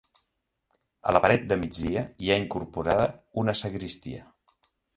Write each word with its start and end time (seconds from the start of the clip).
A 1.09 1.13
la 1.15 1.21
paret 1.25 1.45
de 1.51 1.59
migdia 1.65 2.03
hi 2.25 2.31
ha 2.31 2.39
incorporada 2.45 3.07
una 3.45 3.57
sagristia. 3.63 4.27